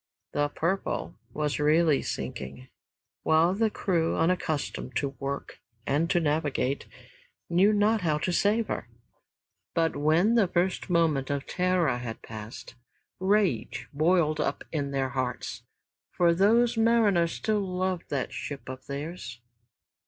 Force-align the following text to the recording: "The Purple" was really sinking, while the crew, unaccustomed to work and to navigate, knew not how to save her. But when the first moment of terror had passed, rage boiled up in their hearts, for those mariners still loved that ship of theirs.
"The 0.31 0.49
Purple" 0.49 1.13
was 1.31 1.59
really 1.59 2.01
sinking, 2.01 2.69
while 3.21 3.53
the 3.53 3.69
crew, 3.69 4.17
unaccustomed 4.17 4.95
to 4.95 5.09
work 5.19 5.59
and 5.85 6.09
to 6.09 6.19
navigate, 6.19 6.87
knew 7.51 7.71
not 7.71 8.01
how 8.01 8.17
to 8.17 8.33
save 8.33 8.65
her. 8.67 8.89
But 9.75 9.95
when 9.95 10.33
the 10.33 10.47
first 10.47 10.89
moment 10.89 11.29
of 11.29 11.45
terror 11.45 11.97
had 11.97 12.23
passed, 12.23 12.73
rage 13.19 13.89
boiled 13.93 14.39
up 14.39 14.63
in 14.71 14.89
their 14.89 15.09
hearts, 15.09 15.65
for 16.09 16.33
those 16.33 16.75
mariners 16.77 17.33
still 17.33 17.59
loved 17.61 18.09
that 18.09 18.33
ship 18.33 18.69
of 18.69 18.87
theirs. 18.87 19.39